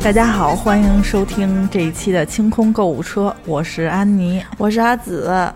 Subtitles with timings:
[0.00, 4.42] 大家好，欢迎收听这一期的清空购物车，我是安妮。
[4.56, 5.54] 我是阿紫啊。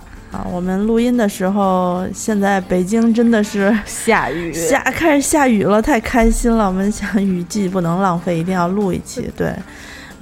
[0.50, 6.66] 我们录音的时候，现在北京真的是 下雨，下开始下雨了，太开心了。
[6.66, 9.30] 我们想雨季不能浪费，一定要录一期。
[9.34, 9.54] 对，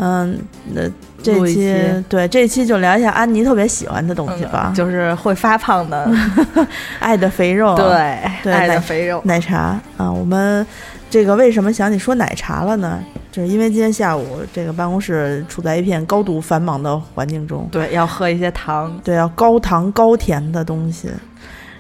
[0.03, 0.39] 嗯，
[0.73, 0.81] 那
[1.23, 6.11] 这期期对这期就聊一下安妮特别喜欢的东西吧，就是会发胖的，
[6.99, 9.21] 爱的肥肉，对，对爱的肥肉。
[9.27, 10.11] 奶茶啊。
[10.11, 10.67] 我们
[11.11, 12.99] 这个为什么想起说奶茶了呢？
[13.31, 21.11] 就是因为今天下午这个办公室处在一片高度繁忙的环境中，对，要喝一些糖，对，要高糖高甜的东西。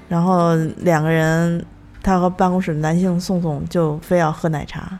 [0.08, 1.64] 然后两个人，
[2.02, 4.98] 他和办公室的男性宋宋就非要喝奶茶。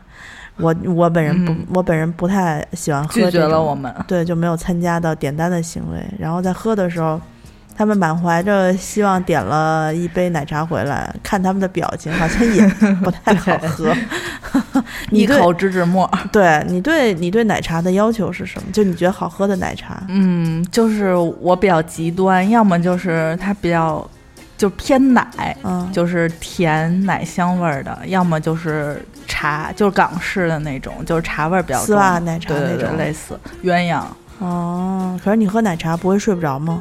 [0.57, 3.93] 我我本人不，嗯我本人不太喜欢喝拒绝这种了我们。
[4.07, 5.99] 对，就没有参加到点单的行为。
[6.19, 7.19] 然后在喝的时候，
[7.75, 13.95] 他们满怀着希望点了一杯奶茶回来，看他们的表情好像也不太好喝。
[15.09, 18.67] 一口芝士沫， 对你对你对奶茶的要求是什么？
[18.71, 20.03] 就你觉得好喝的奶茶？
[20.09, 24.05] 嗯，就是我比较极端，要么就是它比较
[24.61, 31.87] 就偏奶，嗯，就是甜奶香味儿的，要么就是茶，就是港式的那种，就是茶味儿比较重。
[31.87, 32.97] 丝袜奶茶对对对，那种。
[32.99, 34.03] 类似鸳鸯，
[34.37, 36.79] 哦，可是你喝奶茶不会睡不着吗？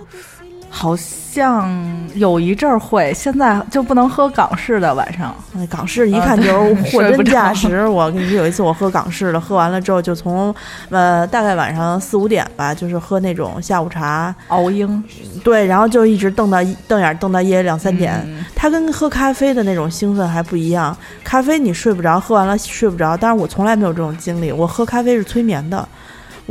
[0.72, 1.68] 好像
[2.14, 5.34] 有一阵儿会，现在就不能喝港式的晚上。
[5.52, 7.86] 那港式一啊看就是货真价实。
[7.86, 10.54] 我跟你说，有一次我喝港式的，喝完了之后就从
[10.88, 15.02] 呃大概晚上四五点吧，就是喝那种下午茶， 熬鹰
[15.42, 18.14] 对，然后就一直瞪到瞪眼瞪到夜里两三点。
[18.24, 25.88] 嗯它跟喝咖啡的那种兴奋还不一样，咖啡你睡不着，喝完了睡不着，但是我从来没有这种经历，我喝咖啡是催眠的。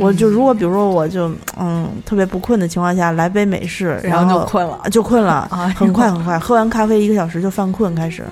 [0.00, 4.80] 我就如果比如说我就嗯特别不困的情况下来杯美式，然后后就困了。
[4.90, 8.24] 就困了，哎很快很快，喝完咖啡一个小时就犯困开始。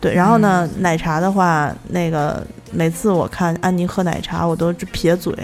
[0.00, 2.40] 对，然后呢，嗯奶茶的话，那个
[2.70, 5.34] 每次我看安妮喝奶茶，我都撇嘴，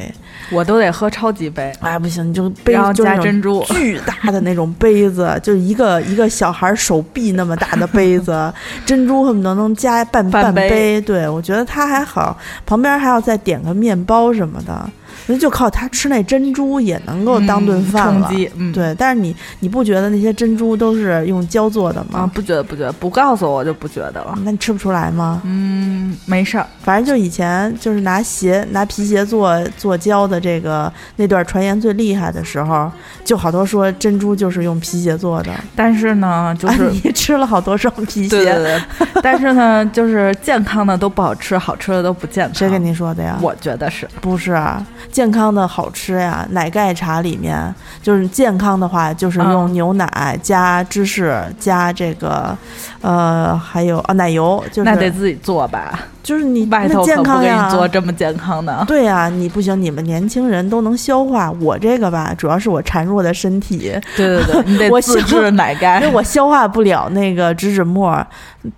[0.52, 3.64] 我都得喝超级杯，哎不行，你就杯然后就那种加珍珠。
[3.64, 8.52] 巨大的那种杯子，就一个一个小孩手臂那么大的杯子，
[8.86, 11.00] 珍珠恨不得能加半半杯杯。
[11.00, 14.88] 对我觉得它还好，旁边还要再点个面包什么的，
[15.26, 18.30] 那就靠他吃那珍珠也能够当顿饭了。
[18.56, 22.30] 嗯对，但是你你不觉得那些珍珠都是用胶做的吗啊，吗？
[22.34, 24.34] 不觉得不觉得，不告诉我就不觉得了。
[24.44, 25.40] 那你吃不出来吗？
[25.44, 32.90] 嗯，没事儿，反正就以前就是拿鞋拿皮鞋做做胶的这个那段传言最厉害的时候，
[33.24, 35.52] 就好多说珍珠就是用皮鞋做的。
[35.76, 42.54] 但是呢，就是安妮吃了好多双皮鞋，对对对， 但是呢，就是健康的都不好吃，好吃的都不健康。
[42.54, 43.38] 谁跟你说的呀？
[43.40, 52.54] 我觉得是，不是啊健康的好吃呀，奶盖茶里面就是健康的话，就是用嗯牛奶加芝士加这个，
[53.00, 58.84] 呃，还有啊奶油，就是那得自己做吧，就是你外那头可不给健康呀你做这么健康的。
[58.88, 66.12] 对呀、你不行，你们年轻人都能消化，我这个吧，主要是我孱弱的身体，对对对，你得 我自想制奶盖 因为。
[66.12, 68.26] 我消化不了那个植脂末。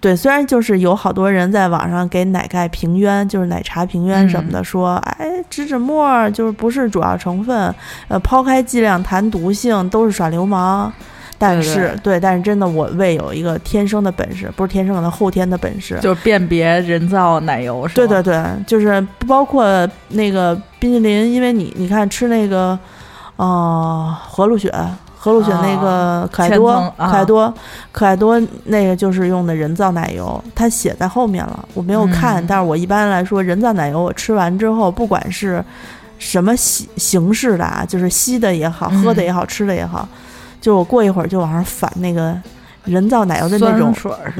[0.01, 7.75] 对，虽然就是有好多人在网上给奶盖平冤，就是奶茶平冤什么嗯的，说，哎，植脂末就是不是主要成分，
[8.09, 10.93] 呃，抛开剂量谈毒性都是耍流氓。
[11.39, 15.99] 但对是，对，但是真的，我胃有一个天生的本事，不是天生的，后天的本事。
[16.01, 22.79] 就是辨别人造奶油，是吗对对对，就是不包括那个冰淇淋，因为你你看吃那个，
[23.37, 24.73] 呃，和路雪，
[25.27, 27.11] 和路雪那个可爱多，啊。
[27.11, 27.55] 可爱多，
[27.91, 32.47] 可爱多那个就是用的人造奶油，它写在后面了，我没有看，嗯。
[32.47, 35.65] 但是我一般来说，人造奶油我吃完之后，不管是
[36.19, 40.09] 什么形形式的啊，就是吸的也好，喝的也好，吃的也好，
[40.61, 42.35] 就我过一会儿就往上反那个
[42.85, 43.93] 人造奶油的那种。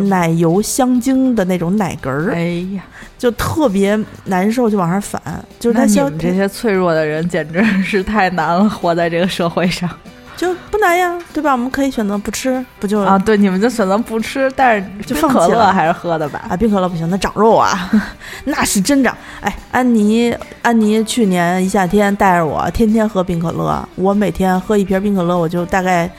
[0.09, 2.83] 奶油香精的那种奶嗝儿，哎呀，
[3.19, 5.21] 就特别难受，就往上反，
[5.59, 9.89] 就是你们这些脆弱的人简直是太难了，活在这个社会上
[10.37, 11.53] 就不难呀，对吧？
[11.53, 13.19] 我们可以选择不吃，不就啊！
[13.19, 16.45] 对，你们就选择不吃，但是就冰放弃了可乐还是喝的吧？
[16.51, 17.91] 啊，冰可乐不行，那长肉啊，
[18.45, 19.17] 那是真长。
[19.41, 26.11] 哎，安妮，安妮去年一夏天带着我天天喝冰可乐，我每天喝一瓶冰可乐，我就大概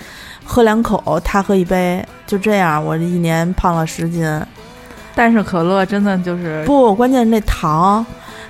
[0.43, 4.27] 喝两口，她喝一杯，就这样，我这一年胖了十斤。
[5.13, 8.05] 但是可乐真的就是不，关键是那糖，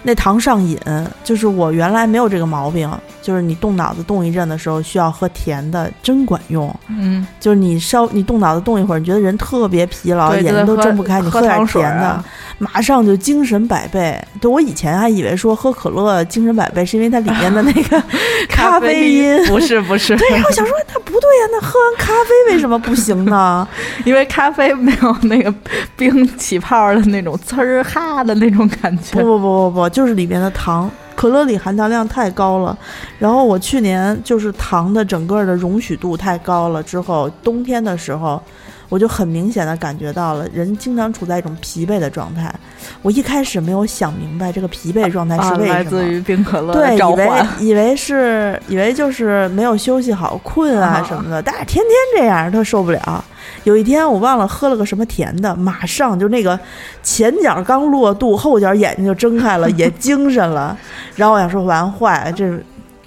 [0.08, 0.80] 那糖上瘾，
[1.22, 2.90] 就是我原来没有这个毛病，
[3.22, 6.74] 就是你动脑子动一阵的时候需要喝甜的，真管用。
[6.88, 12.24] 嗯，就是你稍你动脑子动一会儿，你觉得人特别疲劳，眼睛都睁不开，你喝点甜的，啊
[12.60, 14.18] 马上就精神百倍。
[14.42, 18.02] 对我以前还以为说喝可乐精神百倍是因为它里面的那个
[18.50, 19.46] 咖啡因。
[19.46, 23.68] 不是不是，对，然后想说那不对呀，那喝完咖啡为什么不行呢？
[24.06, 25.54] 因为咖啡没有那个
[25.96, 29.20] 冰起泡的那种呲儿哈的那种感觉。
[29.20, 32.78] 不不不不不，就是里面的糖，可乐里含糖量太高了。
[33.18, 38.40] 然后我去年就是糖的整个的容许度太高了，之后冬天的时候，
[38.90, 42.54] 我就很明显的感觉到了，人经常处在一种疲惫的状态。
[43.02, 45.74] 我一开始没有想明白这个疲惫状态是啊，为什么。
[45.74, 47.28] 来自于冰可乐对，以为。
[47.60, 53.24] 以为是以为就是没有休息好、困啊啊什么的，但是天天这样，他受不了。
[53.64, 56.58] 有一天我忘了喝了个什么甜的，马上就那个
[57.04, 60.78] 前脚刚落肚，后脚眼睛就睁开了， 也精神了。
[61.16, 62.58] 然后我想说完坏，这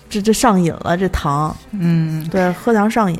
[0.08, 3.18] 这这上瘾了，这糖，嗯，对，喝糖上瘾。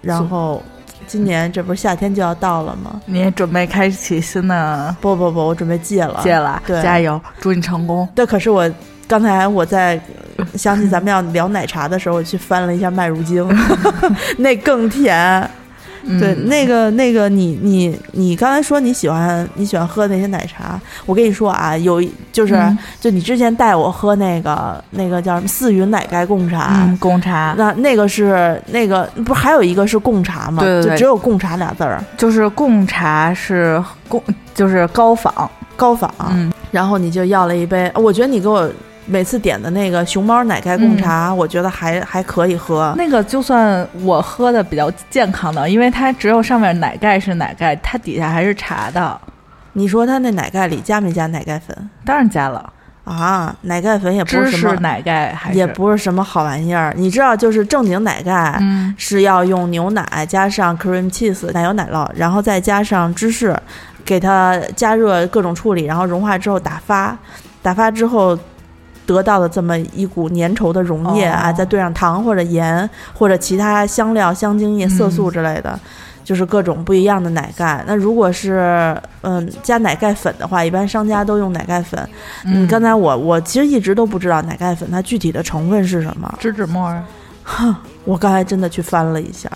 [0.00, 0.62] 然后
[1.06, 3.00] 今年这不是夏天就要到了吗？
[3.06, 8.08] 你也准备开启新的不不不，我准备戒了，戒了，对加油，祝你成功。
[8.14, 8.70] 对，可是我
[9.06, 10.00] 刚才我在
[10.36, 13.48] 呃想起咱们要聊奶茶的时候，我去翻了一下麦乳精，
[14.36, 15.48] 那更甜。
[16.18, 26.70] 对，嗯那个那个你你你刚才说你喜欢你喜欢喝那些奶茶，我跟你说啊，有就是、嗯就你之前带我喝那个那个叫什么四云奶盖贡茶。
[26.74, 30.62] 嗯，贡茶那那个是那个不是还有一个是贡茶吗？
[30.62, 34.22] 对对对就只有贡茶俩字儿，就是贡茶是贡，
[34.54, 35.50] 就是高仿。
[35.76, 36.10] 高仿。
[36.30, 38.66] 嗯，然后你就要了一杯，我觉得你给我
[39.06, 42.94] 每次点的那个熊猫奶盖贡茶，我觉得还还可以喝。
[42.96, 49.18] 那个就算我喝的比较健康的，因为它只有上面奶盖是奶盖，它底下还是茶的。
[49.72, 52.72] 你说它那奶盖里加没加奶盖粉当然加了
[53.04, 53.54] 啊？
[53.62, 56.92] 奶盖粉也不是什么，奶盖，还是也不是什么好玩意儿。
[56.96, 58.56] 你知道，就是正经奶盖。
[58.60, 63.54] 嗯是要用牛奶加上 cream cheese 奶油奶酪，然后再加上芝士，
[64.04, 67.16] 给它加热各种处理，然后融化之后打发，
[67.60, 68.36] 打发之后
[69.06, 75.78] 得到的这么一股粘稠的溶液啊，哦再兑上糖或者盐或者其他香料、香精液、色素之类的。
[76.24, 77.84] 就是各种不一样的奶盖。
[77.86, 81.96] 那如果是嗯加奶盖粉的话，一般商家都用奶盖粉。
[82.44, 86.34] 嗯，刚才我我其实一直都不知道奶盖粉它具体的成分是什么。
[86.40, 86.92] 植脂末。
[87.44, 87.72] 哼，
[88.04, 89.48] 我刚才真的去翻了一下，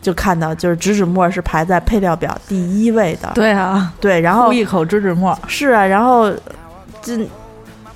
[0.00, 3.30] 就看到就是植脂末是排在配料表第一位的。
[3.34, 6.32] 对啊，对，然后一口植脂末，是啊，然后
[7.02, 7.28] 这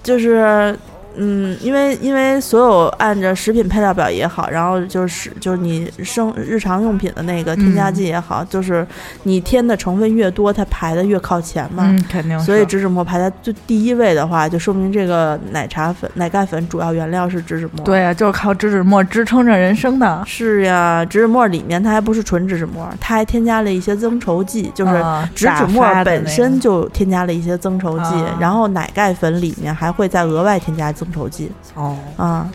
[0.02, 0.78] 就是
[1.16, 8.86] 嗯，因为因为所有按着食品配料表也好，然后就是就是你生日常用品的那个添加剂也好，就是
[9.24, 11.84] 你添的成分越多，它排的越靠前嘛。
[11.86, 12.38] 嗯，肯定。
[12.40, 17.84] 所以植脂末排在最第一位的话，就说明这个奶茶粉、奶盖粉主要原料是植脂末。
[17.84, 32.50] 对啊，就是靠植脂末支撑着人生的，是呀，植脂末里面它还不是纯植脂末，它还添加了一些增稠剂，就是啊植脂末本身就添加了一些增稠剂，啊然后奶盖粉里面还会再额外添加增稠剂哦，啊。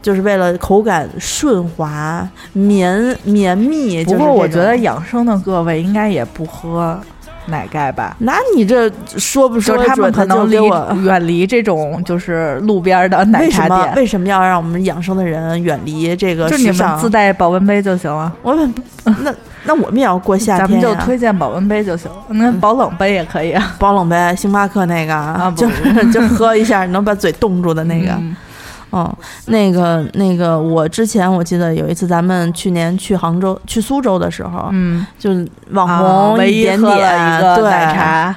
[0.00, 4.04] 就是为了口感顺滑、绵绵密。
[4.04, 7.00] 不过我觉得，养生的各位应该也不喝
[7.46, 8.16] 奶盖吧。
[8.18, 16.98] 那你这说不说就是他们可能离我远离这种就是路边的奶为什么茶店，为什么要让我们养生的人远离这个就你们？
[16.98, 18.34] 自带保温杯就行了。
[18.42, 19.32] 我们那
[19.64, 20.94] 那我们也要过夏天咱们就。
[21.04, 23.74] 推荐保温杯就行，那保冷杯也可以啊。
[23.78, 28.12] 保冷杯，星巴克那个，啊就是 就喝一下能把嘴冻住的那个。
[28.12, 28.36] 嗯
[28.94, 29.10] 嗯，
[29.46, 35.30] 那个那个，我之前我记得有一次咱们去年去杭州、去苏州的时候，嗯，就
[35.70, 38.36] 网啊红一点点、了一个对奶茶，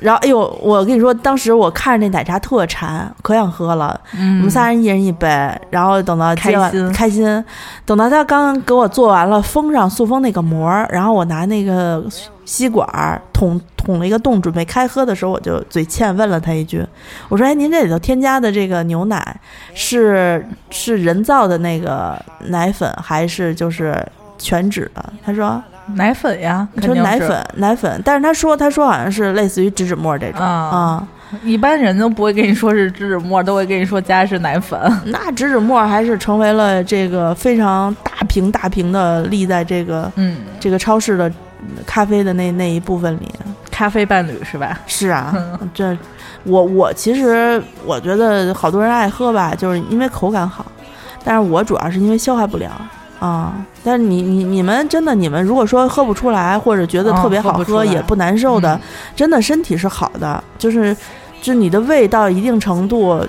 [0.00, 4.00] 然后哎呦，我跟你说，当时我看着那奶茶特馋，可想喝了。
[4.16, 5.28] 嗯，我们仨人一人一杯，
[5.70, 7.44] 然后等到接完开心开心，
[7.84, 12.04] 等到他刚给我做完了封上塑封那个膜儿，然后我拿那个
[12.44, 16.84] 吸管儿捅捅了一个洞，准备开喝的时候，我就嘴欠问了他一句，
[17.28, 19.40] 我说：“哎，您这里头添加的这个牛奶
[19.74, 23.96] 是是人造的那个奶粉，还是就是
[24.38, 25.62] 全脂的？”他说
[25.94, 31.08] 奶粉呀，：“你肯定是说奶粉，奶粉。”但是他说他说好像是类似于植脂末这种啊啊。
[31.42, 34.78] 一般人都不会跟你说是植脂末，都会跟你说加的是奶粉。
[35.06, 41.30] 那植脂末还是成为了这个非常大瓶大瓶的立在这个嗯，这个超市的
[41.84, 43.30] 咖啡的那那一部分里。
[43.70, 44.78] 咖啡伴侣是吧？
[44.86, 45.34] 是啊，
[45.74, 45.96] 这
[46.44, 50.64] 我我其实我觉得好多人爱喝吧，就是因为口感好，
[51.24, 52.70] 但是我主要是因为消化不了。
[53.24, 58.80] 啊、但是你你你们真的，你们如果说喝不出来，或者觉得嗯特别好喝、喝不也不难受的，嗯。
[59.16, 60.94] 真的身体是好的，就是
[61.40, 63.26] 就你的胃到一定程度，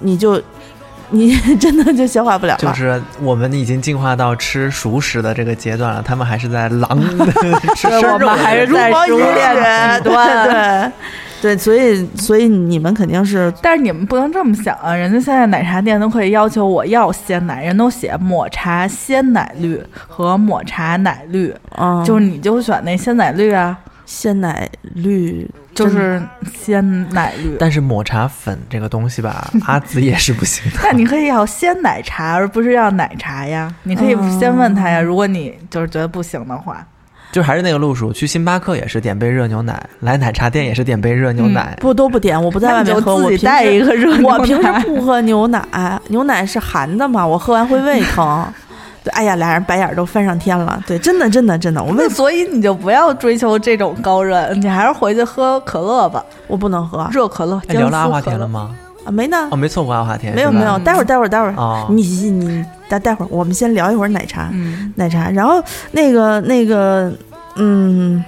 [0.00, 0.42] 你就
[1.10, 2.58] 你真的就消化不了了。
[2.58, 10.92] 就是我们已经进化到吃熟食的这个阶段了，他们还是在狼吃 对我们生肉的还是在熟练也的极端对对，
[11.40, 26.20] 对，所以所以你们肯定是但是你们不能这么想啊，人家现在奶茶店都可以要求我要鲜奶，人都写抹茶鲜奶绿和抹茶奶绿，嗯，就是你就选那鲜奶绿啊，鲜奶绿，就是
[26.52, 27.56] 鲜奶绿。
[27.58, 30.78] 但是抹茶粉这个东西吧，阿紫也是不行的。
[30.84, 33.72] 但你可以要鲜奶茶，而不是要奶茶呀。
[33.84, 36.86] 你可以先问他呀，如果你就是觉得不行的话，
[37.32, 41.76] 就还是那个路数，去星巴克也是点杯热牛奶，来奶茶店也是点杯热牛奶。
[41.80, 44.38] 不都不点，我不在外面喝，我自己带一个热牛奶。
[44.38, 48.44] 我平时不喝牛奶，牛奶是寒的嘛，我喝完会胃疼。
[49.02, 50.78] 对，哎呀，俩人白眼儿都翻上天了。
[50.86, 57.58] 对，真的，真的，真的，我胃那 所以你就不要追求这种高热，你还是回去喝可乐吧，我不能喝热可乐。
[57.68, 58.70] 哎聊了阿华田了吗？
[59.06, 67.12] 啊，没呢哦，，没错过阿华田，没有没有，待会儿待会儿待会儿，哦，你你待待会儿，我们先聊一会儿奶茶，嗯，奶茶，然后那个那个，
[67.56, 68.22] 嗯，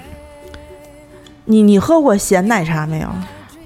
[1.46, 3.08] 你你喝过咸奶茶没有？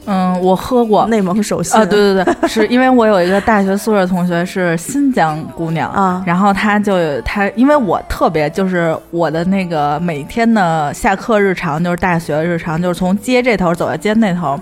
[0.09, 1.05] 嗯，我喝过。
[1.09, 14.57] 内蒙手信啊，对对对，是因为我有一个大学宿舍同学是新疆姑娘，啊然后她就有她，因为我特别就是我的那个每天的下课日常就是大学日常，就是从街这头走到街那头，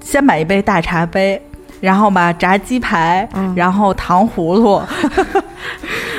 [0.00, 1.40] 先买一杯大茶杯，
[1.80, 4.82] 然后吧炸鸡排，嗯然后糖葫芦，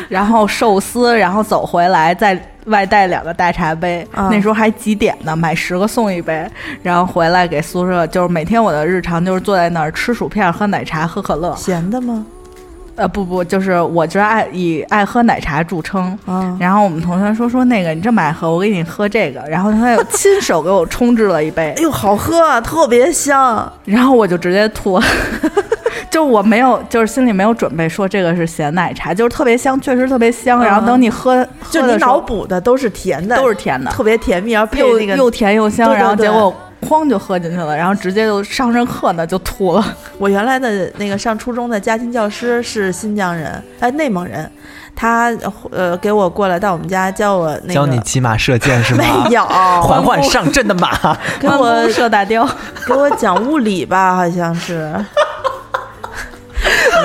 [0.10, 4.08] 然后寿司，然后走回来再外带两个大茶杯。
[4.16, 6.48] 嗯那时候还几点呢，买十个送一杯，
[6.82, 11.56] 然后回来给宿舍，就是每天我的日常就是坐在那儿吃薯片、喝奶茶、喝可乐。
[11.56, 12.26] 咸的吗？
[12.98, 16.18] 呃，不不，就是我就是爱以爱喝奶茶著称。
[16.26, 23.70] 啊，然后我们同学说说那个你这么爱喝，我给你喝这个，然后他又 亲手给我冲制了一杯哎，呦，好喝啊，特别香。
[23.84, 25.06] 然后我就直接吐了。
[26.10, 30.64] 就我没有，就是心里没有准备说这个是咸奶茶，就是特别香，确实特别香。
[30.64, 36.56] 然后等你喝，就你脑补的都是甜的，都是甜的，特别甜蜜，然后配那个又又甜又香，对对对然后结果
[36.88, 39.84] 哐就喝进去了，然后直接就上着课呢就吐了。
[40.18, 44.50] 我原来的那个上初中的家庭教师是新疆人，哎，内蒙人，
[44.96, 45.36] 他
[45.72, 49.04] 呃给我过来到我们家教我那个教你骑马射箭是吗？
[49.04, 49.44] 没有，
[49.82, 52.48] 缓缓上阵的马，给我射大雕，
[52.88, 54.94] 给我讲物理吧，好像是。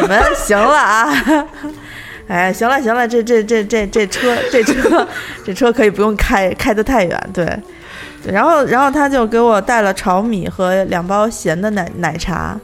[0.00, 1.12] 你们行了啊！
[2.28, 5.09] 哎，行了行了，这这这这这车这车
[5.44, 7.44] 这车可以不用开开得太远，对。
[8.23, 12.59] 对然后然后他就给我带了炒米和两包咸的奶奶茶。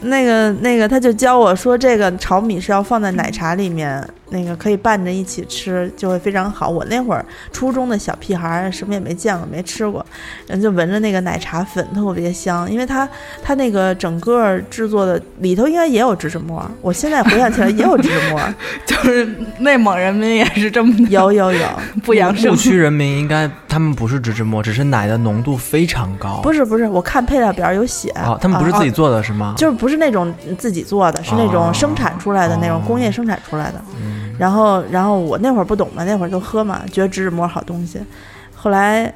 [0.00, 4.02] 那个那个，他就教我说，这个炒米是要放在奶茶里面，
[4.32, 6.68] 那个可以拌着一起吃，就会非常好。
[6.68, 10.04] 我那会儿初中的小屁孩儿，什么也没见过，没吃过，
[10.46, 13.08] 然后就闻着那个奶茶粉特别香，因为它
[13.42, 18.40] 它那个整个制作的里头应该也有植脂末，我现在回想起来也有植脂末，
[18.86, 21.66] 就是内蒙人民也是这么有有有，
[22.02, 22.56] 不养生牧。
[22.56, 26.40] 区人民应该他们不是植脂末，只是奶的浓度非常高。
[26.42, 29.54] 不是不是，我看配料表有写，哦，他们不是啊自己做的是吗？
[29.56, 33.82] 就是不是那种自己做的，是那种生产出来的那种哦工业生产出来的。
[34.00, 38.00] 嗯然后，然后我那会儿不懂嘛，那会儿就喝嘛，觉得植脂末好东西。
[38.54, 39.12] 后来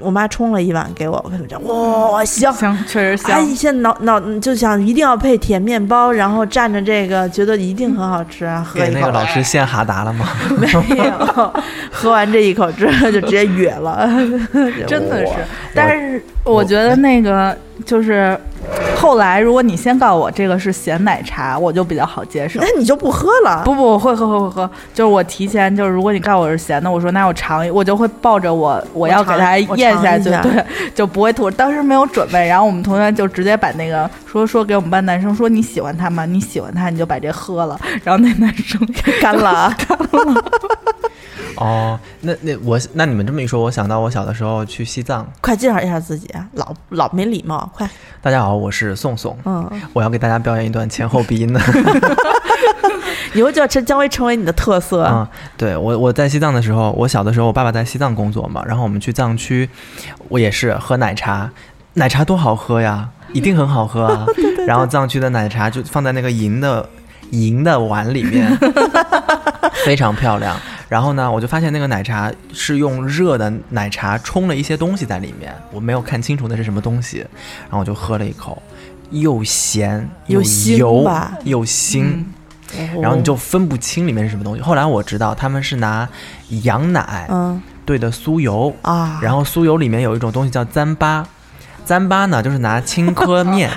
[0.00, 2.52] 我妈冲了一碗给我，我跟你讲，哇，香！
[2.52, 3.54] 香，确实哎，香。
[3.54, 8.66] 现在脑脑就想一定要配甜面包，然后蘸着这个，觉得一定很好吃啊！
[8.66, 10.26] 喝一口给那个，老师献哈达了吗？
[10.58, 11.52] 没有，
[11.92, 14.08] 喝完这一口之后就直接哕了，
[14.86, 15.32] 真的是，
[15.74, 18.38] 但是我觉得那个就是
[18.96, 22.66] 后来，如果你先告诉我这个是咸奶茶，我就比较好接受那。
[22.78, 23.62] 你就不喝了？
[23.64, 30.64] 不不，我会喝会会喝，就是我提前就是，如果你告诉我是咸的，我说那我尝一，我就会抱着我我要给它咽下去，对，
[30.94, 31.50] 就不会吐。
[31.50, 36.24] 当时没有准备，然后我们同学就直接把那个说说给我们班男生说你喜欢他吗？
[36.24, 38.80] 你喜欢他你就把这喝了，然后那男生
[39.20, 39.76] 干了啊！
[41.56, 45.26] 哦，那那我那你们这么一说，我想到我小的时候去西藏。
[45.40, 47.88] 快介绍一下自己，啊，老老没礼貌，快，
[48.20, 51.60] 大家好，我是宋宋，嗯，我要给大家表演一段前后鼻音的。
[53.34, 55.04] 以后就要成将会成为你的特色。
[55.10, 59.68] 嗯，对我我在西藏的时候，我小的时候，我爸爸在西藏工作嘛，然后我们去藏区，
[60.28, 61.50] 我也是喝奶茶，
[61.94, 64.24] 奶茶多好喝呀，一定很好喝啊。
[64.68, 66.88] 然后藏区的奶茶就放在那个银的
[67.30, 68.56] 银的碗里面，
[69.84, 70.56] 非常漂亮。
[70.88, 77.18] 然后呢，我就发现那个奶茶是用热的奶茶冲了一些东西在里面，我没有看清楚那是什么东西，
[77.62, 78.62] 然后我就喝了一口，
[79.10, 80.42] 又咸又
[80.76, 81.10] 油
[81.44, 82.04] 又腥。
[82.76, 83.00] 嗯。
[83.00, 84.60] 然后你就分不清里面是什么东西。
[84.60, 86.08] 后来我知道他们是拿
[86.62, 87.60] 羊奶嗯。
[87.86, 91.22] 兑的酥油，啊，然后酥油里面有一种东西叫糌粑，
[91.86, 93.70] 糌粑呢就是拿青稞面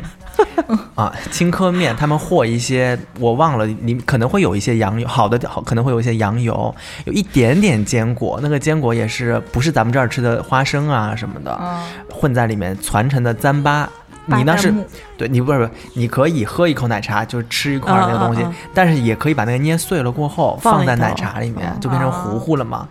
[0.96, 6.74] 啊，青稞面他们和一些我忘了，你可能会有一些羊油，好的好可能会有一些羊油，
[7.06, 11.80] 有一点点坚果，那个坚果也是不是咱们这儿吃的花生啊什么的，嗯，
[12.12, 13.88] 混在里面传承的糌粑。
[14.30, 14.74] 你那是
[15.16, 21.80] 对你不是不是，你可以喝一口奶茶，就是吃一块儿那个东西，但是也可以把那个捏碎了过后放在奶茶里面，嗯。
[21.80, 22.86] 就变成糊糊了嘛。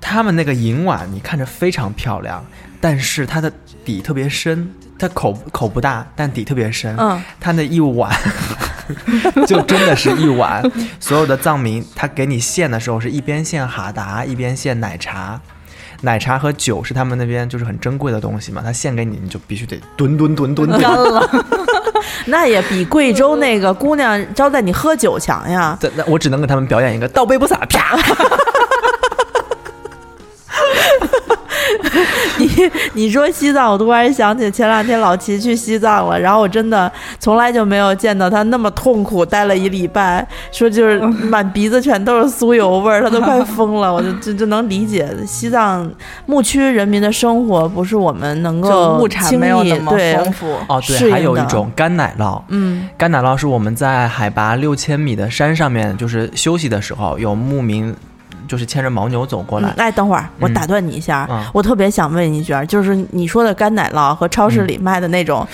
[0.00, 2.44] 他们那个银碗你看着非常漂亮，
[2.80, 3.52] 但是它的
[3.84, 6.96] 底特别深，它口口不大，但底特别深。
[6.98, 8.10] 嗯，它那一碗
[9.46, 10.62] 就真的是一碗，
[11.00, 15.40] 所有的藏民他给你献的时候是一边献哈达，一边献奶茶。
[16.02, 20.80] 奶茶和酒是他们那边就是很珍贵的东西嘛，他献给你，你就必须得吨吨吨吨吨。
[20.80, 21.46] 干了，
[22.26, 25.76] 那也比贵州那个姑娘招待你喝酒强呀。
[25.80, 27.96] 这那我只能给他们表演一个倒杯不洒，啪！
[32.38, 32.48] 你
[32.94, 43.92] 你说西藏，我突然想起前两天老齐去西藏了，然后我真的从来就没有见到他那么痛苦，待了一礼拜，说就是满鼻子全都是酥油味儿，他都快 疯了。
[43.92, 45.90] 我就就就能理解西藏
[46.26, 50.52] 牧区人民的生活不是我们能够物产轻没有那么易对丰富。
[50.68, 52.42] 哦，对，还有一种干奶酪。
[52.48, 57.94] 嗯干奶酪是我们在海拔六千米的山上面，就是休息的时候，有牧民
[58.46, 59.68] 就是牵着牦牛走过来。
[59.70, 65.46] 嗯哎，等会儿我嗯打断你一下，嗯我特别想问一句，就是你说的干奶酪和超市里卖的那种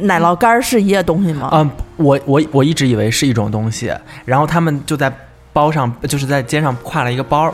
[0.00, 1.50] 奶酪干儿是一个东西吗？
[1.52, 3.92] 嗯，我我我一直以为是一种东西，
[4.24, 5.12] 然后他们就在
[5.52, 7.52] 包上，就是在肩上挎了一个包，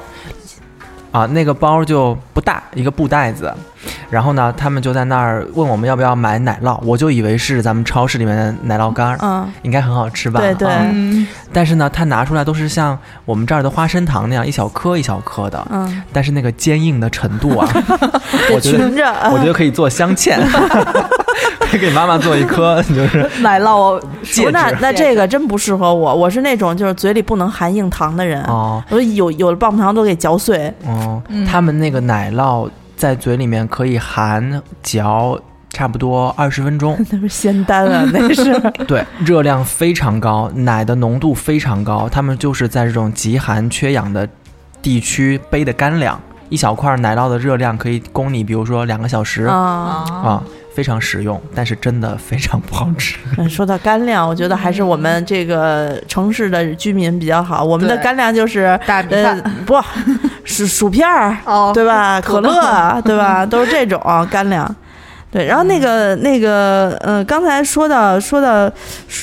[1.12, 3.52] 啊，那个包就不大，一个布袋子，
[4.10, 10.40] 然后呢，他们就在那儿问我们要不要买奶酪，我就以为是咱们超市里面的奶酪干儿，嗯，应该很好吃吧？
[10.40, 10.68] 对对。
[10.68, 10.86] 啊。
[10.92, 17.68] 嗯，但是呢，他拿出来都是像我们这儿的花生糖那样一小颗一小颗的，嗯，但是那个坚硬的程度啊，
[18.54, 20.38] 我觉得，我觉得可以做镶嵌，
[21.80, 28.82] 给妈妈做一颗，就是 奶酪戒那那这个真不适合我，我是那种就是嘴里不能含硬糖的人，哦。
[28.90, 30.72] 我有有的棒棒糖都给嚼碎。
[30.84, 31.46] 哦，嗯。
[31.46, 32.68] 他们那个奶酪
[33.00, 35.40] 在嘴里面可以含嚼
[35.70, 38.60] 差不多二十分钟， 那是仙丹啊，那是。
[38.86, 44.28] 对，热量非常高，奶的浓度非常高，他们就是在这种极寒缺氧的
[44.82, 49.44] 地区背的干粮，一小块奶酪的热量可以供你，比如说两个小时。
[49.44, 50.04] 啊。
[50.22, 53.18] 啊，非常实用，但是真的非常不好吃。
[53.36, 57.64] 嗯说到干粮，我觉得还是我们这个城市的居民比较好。
[57.64, 59.74] 我们的干粮就是大米呃饭，不
[60.44, 62.20] 薯薯片儿，哦对吧？
[62.20, 63.44] 可可乐乐，对吧？
[63.44, 64.74] 都是这种干粮。
[65.32, 68.68] 对，然后那个那个，呃，刚才说到说到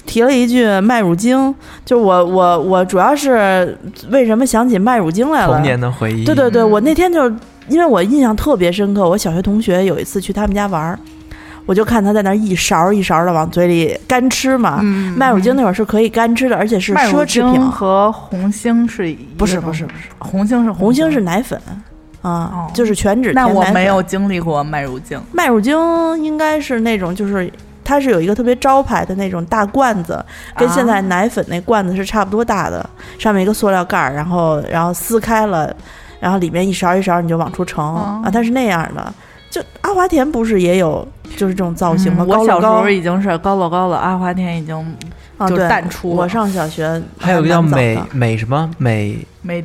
[0.05, 3.77] 提了一句麦乳精，就我我我主要是
[4.09, 5.55] 为什么想起麦乳精来了？
[5.55, 7.35] 童年的回忆，对对对，嗯我那天就是
[7.67, 10.97] 因为我印象特别深刻，我小学同学有一次去他们家玩儿，
[11.67, 14.79] 我就看他在那儿一勺一勺的往嘴里干吃嘛。
[14.81, 17.61] 嗯麦乳精那会儿是可以干吃的，而且是奢侈品。
[17.69, 21.61] 和红星是一不是不是不是，红星是红星是奶粉
[22.23, 25.77] 啊哦，就是全脂甜那我奶粉没有经历过麦乳精，麦乳精
[26.23, 27.51] 应该是那种就是。
[27.89, 30.21] 它是有一个特别招牌的那种大罐子，
[30.57, 32.85] 跟现在奶粉那罐子是差不多大的，
[33.17, 35.73] 上面一个塑料盖儿，然后然后撕开了，
[36.19, 39.13] 然后里面一勺一勺你就往出盛、哦啊，它是那样的。
[39.57, 42.25] 就阿华田不是也有就是这种造型吗？
[42.27, 44.75] 嗯我小时候已经是高乐高了，阿华田已经
[45.37, 46.15] 啊，就淡出了。
[46.15, 48.69] 我上小学还有一个叫美美什么？
[48.77, 49.63] 美美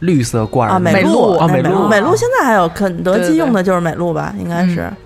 [0.00, 4.34] 绿色罐啊，美露露，哦美露，美露现在还有肯德基用的就是美露吧？
[4.38, 4.82] 应该是。
[4.82, 4.96] 嗯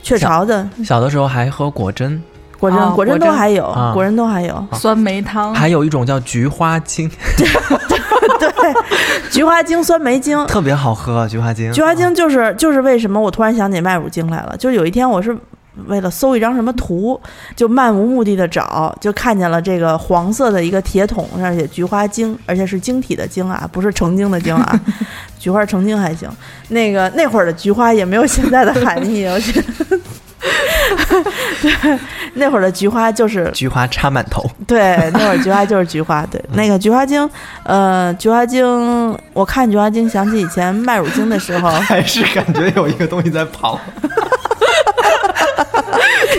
[0.00, 0.66] 雀巢的。
[0.82, 2.22] 小的时候还喝果珍，
[2.58, 3.18] 果珍，啊果珍。
[3.18, 4.64] 都还有啊，果珍都还有。
[4.72, 7.10] 酸梅汤，还有一种叫菊花精，
[8.72, 8.82] 对，
[9.30, 11.72] 菊花精、酸梅精，特别好喝，菊花精。
[11.72, 15.36] 菊花精就是就是为什么我突然想起麦乳精来了，就是有一天我是。
[15.86, 17.20] 为了搜一张什么图，
[17.54, 24.80] 就漫无目的的找，就看见了这个黄色的一个铁桶，上写菊花精，而且是晶体的晶啊，不是成精的精啊。
[25.38, 26.28] 菊花成精还行，
[26.70, 30.00] 那个那会儿的菊花也没有现在的含义，我觉得。
[31.60, 31.98] 对，
[32.34, 36.24] 那会儿的菊花就是菊花插满头，对，那会儿菊花就是菊花。
[36.26, 37.28] 对，那个菊花精，
[37.64, 38.64] 呃，菊花精，
[39.32, 43.80] 我看菊花精想起以前卖乳精的时候， 还是感觉有一个东西在跑。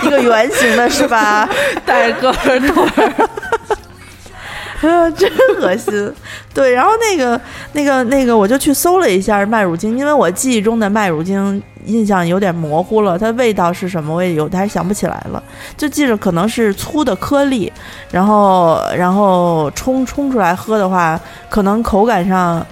[0.02, 1.48] 一个圆形的是吧？
[1.86, 3.30] 带个儿腿儿，
[5.16, 6.14] 真恶心。
[6.54, 7.40] 对，然后那个、
[7.74, 15.44] 那个、那个，我就去搜了一下麦乳精，因为我记忆中的麦乳精印象有点模糊了，它味道是什么我也有点想不起来了，
[15.78, 17.72] 就记着可能是粗的颗粒，
[18.12, 22.66] 然后然后冲冲出来喝的话，可能口感上。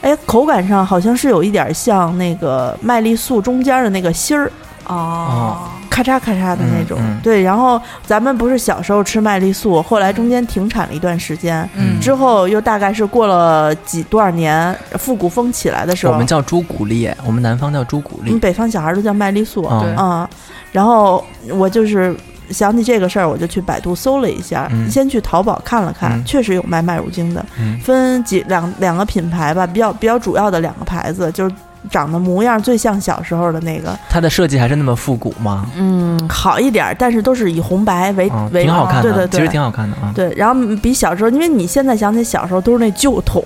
[0.00, 4.52] 哎，口感上好像是有一点像那个麦丽素中间的那个芯儿，
[4.86, 6.98] 哦，咔嚓咔嚓的那种。
[7.00, 12.00] 嗯嗯对，然后咱们不是小时候吃麦丽素，后来中间停产了一段时间，嗯。
[12.00, 18.26] 之后又大概是过了几多少年，复古风起来的时候，我们叫朱古力，我们南方叫朱古力。
[18.26, 19.66] 我们北方小孩都叫麦丽素。
[19.70, 20.28] 嗯对嗯，
[20.72, 22.14] 然后我就是
[22.50, 24.90] 想起这个事儿，我就去百度搜了一下，嗯。
[24.90, 26.24] 先去淘宝看了看，嗯。
[26.24, 27.78] 确实有卖麦乳精的，嗯。
[27.80, 31.54] 分几两两个品牌吧，比较比较主要的两个牌子，就是
[31.90, 35.66] 长得模样最像小时候的那个，它的设计还是那么复古吗？
[35.76, 39.40] 嗯，好一点儿，但是都是以红白为、嗯，为挺好看的，对对对。
[39.40, 40.12] 其实挺好看的啊。
[40.14, 43.42] 对，然后比小时候，因为你现在想起小时候都是那旧桶，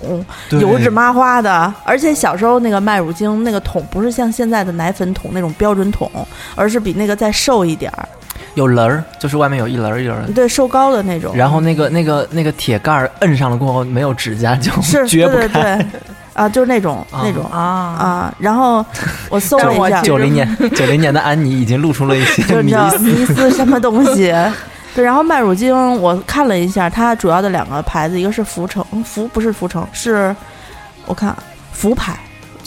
[0.49, 6.11] 对油脂麻花的，而且小时候那个麦乳精那个桶不是像现在的奶粉桶那种标准桶，
[6.55, 8.09] 而是比那个再瘦一点儿，
[8.55, 10.23] 有棱儿，就是外面有一棱儿一棱儿。
[10.33, 11.35] 对，瘦高的那种。
[11.35, 15.77] 然后那个那个那个铁盖儿摁上了过后，没有指甲就是， 撅不对对开。
[15.77, 16.01] 对，
[16.39, 18.35] 啊，就是那种啊那种啊，啊。
[18.39, 18.85] 然后
[19.29, 22.77] 我搜了一下，九零年 九零年的安妮已经露出了一些就迷思。
[22.77, 24.33] 叫迷思 什么东西。
[24.95, 30.35] 对，然后麦乳精我看了一下，它主要的两个牌子，一个是福成，福不是福成，是
[31.07, 31.37] 我看
[31.73, 32.19] 福牌，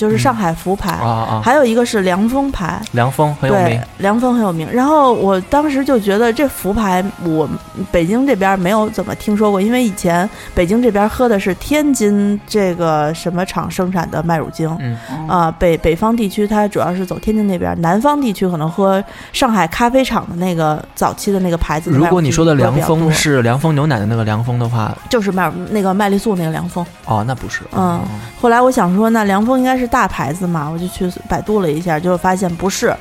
[0.01, 1.41] 就是上海福牌，啊啊！
[1.45, 4.67] 还有一个是凉风牌，凉风很有名，，凉风很有名。
[4.71, 7.47] 然后我当时就觉得这福牌，我
[7.91, 14.75] 北京这边没有怎么听说过，因为以前北京这边喝的是天津这个什么厂生产的麦乳精。
[14.79, 21.91] 嗯，啊、北北方地区它主要是走天津那边，南方地区可能喝上海咖啡厂的那个早期的那个牌子。
[21.91, 27.61] 如果你说的凉风是凉风牛奶的那个凉风的话，就是麦那个麦丽素那个凉风，哦，那不是。
[27.73, 28.01] 嗯
[28.41, 32.95] 后来我想说，那凉风应该是大牌子嘛，我就去百度了一下，就发现不是。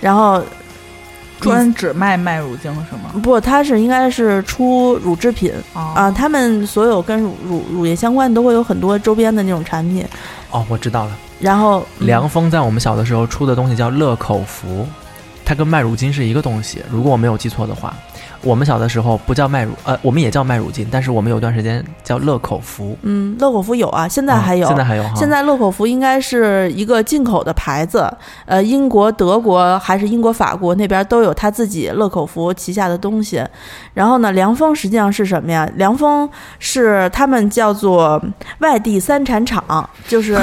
[0.00, 0.42] 然后
[1.40, 3.18] 专只卖麦乳精是吗？
[3.22, 10.04] 不，它是应该是出乳制品啊啊，他们所有跟乳乳乳业相关的都会有很多周边的那种产品。
[10.50, 11.16] 哦，我知道了。
[11.40, 14.86] 然后嗯凉风在我们小的时候出的东西叫乐口福，
[15.44, 17.94] 它跟麦乳精是一个东西，如果我没有记错的话。
[18.42, 22.96] 我们小的时候不叫麦乳，呃，我们也叫麦乳精，但是我们有段时间叫乐口福。
[23.02, 24.66] 嗯，乐口福有啊，现在还有。
[24.66, 25.12] 嗯现在还有哈。
[25.16, 28.10] 现在乐口福应该是一个进口的牌子，
[28.46, 33.44] 呃，英国、德国还是英国、法国那边都有他自己乐口福旗下的东西。
[33.94, 35.68] 然后呢，凉风实际上是什么呀？
[35.76, 36.28] 凉风
[36.58, 38.22] 是他们叫做
[38.58, 40.38] 外地三产厂，就是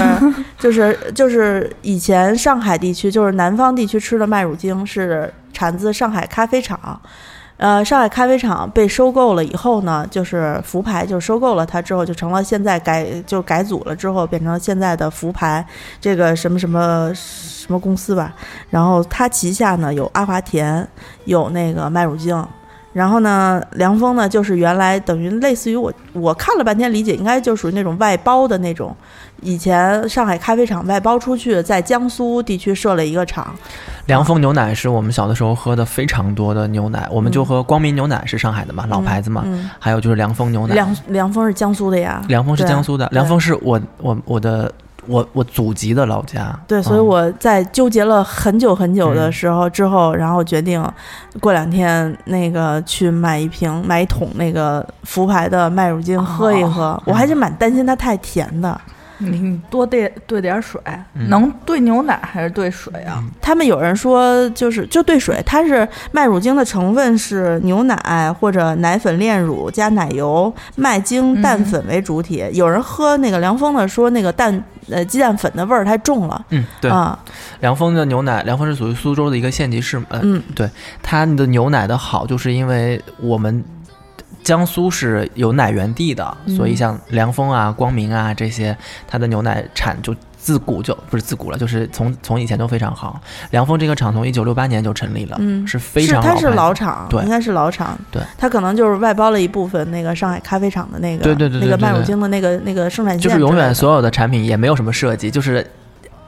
[0.57, 6.99] 就是 就是以前上海地区，就是南方地区吃的麦乳精是产自上海咖啡厂。
[7.59, 15.65] 呃，上海咖啡厂被收购了以后呢，就是福牌就收购了它之后，就成了现在改就改组了之后变成了现在的福牌
[15.99, 18.33] 这个什么什么什么公司吧。
[18.69, 20.87] 然后它旗下呢有阿华田，
[21.25, 22.47] 有那个麦乳精。
[22.99, 28.93] 然后呢，凉风呢，就是原来等于类似于我我看了半天，理解应该就属于那种外包的那种，
[29.41, 33.55] 以前上海咖啡厂外包出去，在江苏地区设了一个厂，
[34.07, 40.75] 凉风牛奶是我们小的时候喝的非常多的牛奶，我们就喝光明牛奶是上海的嘛，老牌子嘛，嗯，还有就是凉风牛奶。
[40.75, 43.13] 凉凉风是江苏的呀，凉风是江苏的，对。
[43.13, 44.69] 凉风是我我我的
[45.09, 46.57] 我我祖籍的老家。
[46.67, 50.81] 对，所以嗯我在纠结了很久很久的嗯时候之后，然后决定
[51.41, 57.01] 过两天那个去买一瓶买一桶那个福牌的麦乳精喝一喝。
[57.05, 58.79] 我还是蛮担心它太甜的。
[59.19, 60.81] 你多兑兑点水，
[61.13, 63.23] 嗯能兑牛奶还是兑水啊？
[63.41, 72.43] 他们有人说就是就兑水，它是麦乳精的成分是牛奶或者奶粉炼乳加奶油、麦精、蛋粉为主体。
[72.53, 76.45] 有人喝那个凉风的说那个蛋呃鸡蛋粉的味儿太重了。
[76.49, 77.17] 嗯，对，啊，
[77.59, 80.41] 凉风的牛奶，凉风是属于苏州的一个县级市，呃，嗯
[81.03, 83.63] 它的牛奶的好，就是因为我们
[84.43, 86.55] 江苏是有奶源地的，嗯。
[86.55, 88.75] 所以像凉风啊、光明啊这些，
[89.07, 93.19] 它的牛奶产就自古就不是自古了，就是从从以前都非常好。
[93.51, 95.67] 凉风这个厂从一九六八年就成立了，嗯。
[95.67, 97.21] 是非常它是常老厂，对。
[97.23, 97.97] 应该是老厂。
[98.09, 105.65] 对，它可能就是外包了一部分那个上海咖啡厂的那个，对对对对那个麦乳精的那个那个生产线就是永远所有的产品也没有什么设计，就是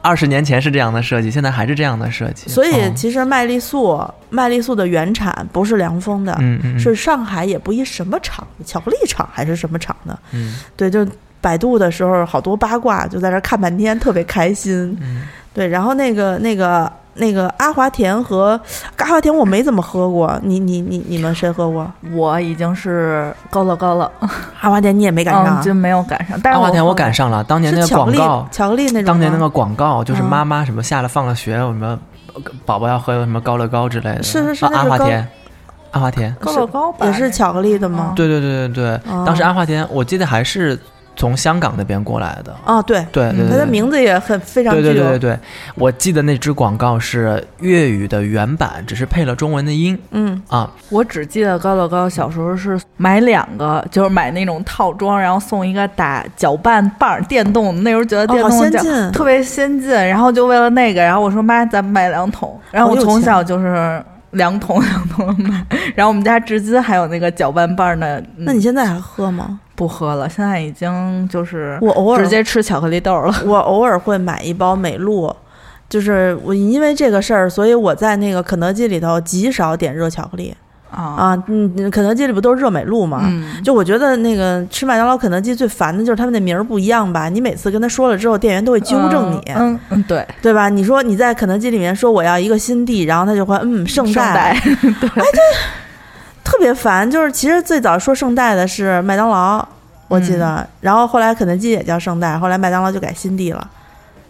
[0.02, 2.50] 二十年前是这样的设计，现在还是这样的设计。
[2.50, 10.18] 所以嗯其实麦丽素，麦丽素的原产不是凉风的，嗯嗯嗯是上海也不一什么厂，巧克力厂还是什么厂的。
[10.32, 11.08] 嗯对，就
[11.40, 14.98] 百度的时候好多八卦，就在这看半天，特别开心。
[15.02, 18.60] 嗯对，然后那个那个那个阿华田和
[18.97, 21.86] 阿华田我没怎么喝过，你你你你们谁喝过？
[22.13, 24.10] 我已经是高了高了，
[24.62, 26.39] 阿华田你也没赶上啊，嗯，就没有赶上。
[26.41, 29.06] 但是阿华田我赶上了，当年那个广告，巧克力那种。
[29.06, 32.00] 当年那个广告就是嗯妈妈什么下了放了学，有什么
[32.65, 35.28] 宝宝要喝什么高乐高之类的，是是是啊是阿华田，
[35.91, 38.13] 阿华田，高乐高吧也是巧克力的吗？
[38.15, 40.80] 对对对对对，哦当时阿华田我记得还是
[41.15, 42.56] 从香港那边过来的。
[42.65, 44.93] 啊，对，对对对，它的名字也很非常对对。
[44.93, 45.39] 对对对，
[45.76, 50.69] 我记得那支广告是粤语的原版，只是配了中文的音嗯，啊。
[50.89, 65.65] 我只记得高乐高小时候是买两个，就是买那种套装，然后送一个打搅拌棒儿电动，那时候觉得电动搅、先进特别先进，然后就为了那个，然后我说妈，咱们买两桶，然后我从小就是两桶两桶的买，
[65.96, 68.20] 然后我们家至今还有那个搅拌棒儿呢。
[68.38, 69.60] 嗯那你现在还喝吗？
[69.76, 70.30] 不喝了？
[70.30, 73.34] 现在已经就是我偶尔直接吃巧克力豆了。
[73.46, 75.36] 我偶尔会买一包美露，
[75.89, 80.56] 就是我因为这个事儿，所以我在那个肯德基里头极少点热巧克力
[80.92, 81.44] 啊，啊。
[81.48, 83.22] 嗯，肯德基里不都是热美露吗？
[83.24, 87.30] 嗯，就我觉得那个吃麦当劳、肯德基最烦的就是他们的名儿不一样吧？
[87.30, 90.70] 你每次跟他说了之后，店员都会纠正你，嗯嗯，对，对吧？
[90.70, 94.54] 你说你在肯德基里面说我要一个新地，然后他就会嗯圣圣代，
[95.02, 95.16] 代，
[96.44, 97.10] 特别烦。
[97.10, 99.66] 就是其实最早说圣代的是麦当劳，
[100.08, 103.68] 我记得，然后后来肯德基也叫圣代，后来麦当劳就改新地了。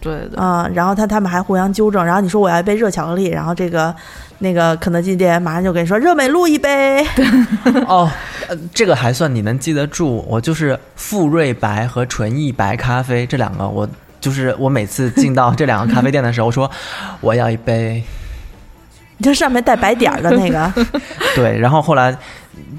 [0.02, 3.94] 对对，啊、然后他他们还互相纠正，然后你说我要一杯热巧克力，然后这个
[4.40, 7.06] 那个肯德基店员马上就跟你说热美露一杯，
[7.86, 8.10] 哦，
[8.48, 10.24] 呃这个还算你能记得住。
[10.28, 13.88] 我就是富瑞白和纯益白咖啡这两个，我
[14.20, 16.68] 就是我每次进到这两个咖啡店的时候，我说
[17.20, 18.02] 我要一杯，
[19.18, 20.72] 你就上面带白点儿的那个，
[21.36, 22.12] 对，然后后来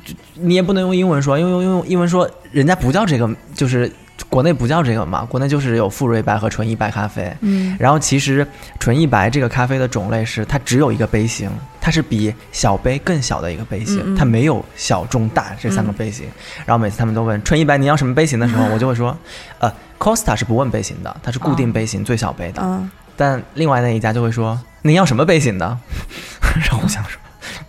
[0.04, 3.90] 就你也不能用英文说，因为用用英文说人家不叫这个，就是
[4.34, 7.32] 国内不叫这个嘛，国内就是有馥芮白和纯一白咖啡。
[7.42, 8.46] 嗯，然后其实
[8.80, 16.26] 纯一白这个咖啡的种类是它只有一个杯型，它是比小杯更小的一个杯型，嗯嗯它没有小中大这三个杯型。
[16.66, 19.16] 然后每次他们都问纯一白你要什么杯型的时候， 我就会说，
[19.60, 22.62] 呃，Costa 是不问杯型的，它是固定杯型、最小杯的。
[22.64, 25.78] 嗯，但另外那一家就会说你要什么杯型的，
[26.60, 27.22] 然后我想说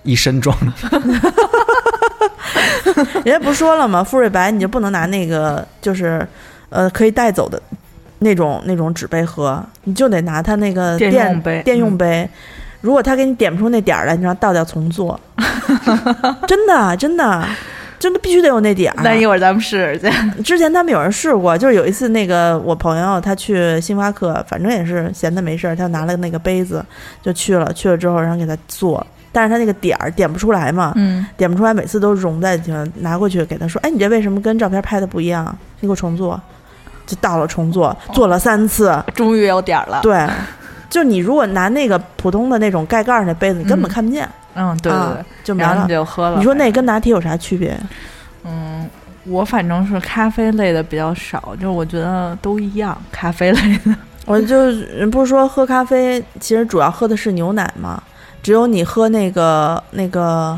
[0.02, 0.56] 一身装
[3.24, 4.06] 人家不说了吗？
[4.08, 6.26] 馥芮白你就不能拿那个就是
[6.74, 7.60] 呃可以带走的
[8.18, 12.28] 那种那种纸杯喝，你就得拿它那个电电用杯电用杯。
[12.80, 15.18] 如果他给你点不出那点儿来，你让倒掉重做，
[16.46, 17.42] 真的真的
[17.98, 19.02] 真的必须得有那点儿。
[19.02, 20.42] 那一会儿咱们试试去。
[20.42, 26.84] 之前他们有人试过，就是有一次那个我朋友他去星巴克，反正也是闲的没事儿，他拿了那个杯子
[27.22, 32.60] 就去了，去了之后然后给他做，但是他那个点儿点不出来嘛，嗯，点不出来，每次都融在
[32.96, 35.56] 拿过去给他说，哎，你这为什么跟照片拍的不一样？
[35.80, 36.38] 你给我重做，
[37.06, 40.00] 就到了重做，做了三次，终于有点儿了。
[40.02, 40.26] 对。
[40.90, 45.88] 就你如果拿那个普通的那种盖盖儿那杯子，你根本嗯看不见，嗯，对对就没然后你了。
[45.88, 46.36] 就喝了。
[46.38, 47.76] 你说那跟拿铁有啥区别？
[48.44, 48.88] 嗯，
[49.24, 53.96] 我反正是咖啡类的比较少，就是我觉得都一样，咖啡类的。
[54.24, 54.56] 我就
[55.10, 58.00] 不是说喝咖啡，其实主要喝的是牛奶嘛。
[58.40, 60.56] 只有你喝那个那个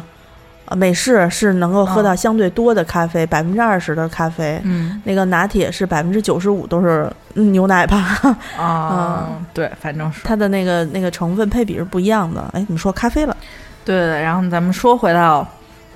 [0.66, 4.60] 呃美式是能够喝到相对多的咖啡，百分之二十的咖啡。
[4.64, 12.48] 嗯那个拿铁是百分之九十五都是嗯牛奶吧，啊， 对，反正是它的那个那个成分配比是不一样的。
[12.52, 13.36] 哎，你说咖啡了？
[13.84, 14.22] 对对对。
[14.22, 15.46] 然后咱们说回到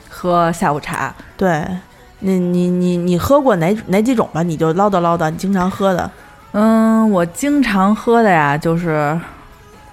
[0.09, 1.66] 喝下午茶，对，
[2.20, 4.42] 你你你你喝过哪哪几种吧？
[4.42, 6.11] 你就唠叨唠叨，你经常喝的
[6.52, 9.18] 嗯，我经常喝的呀就是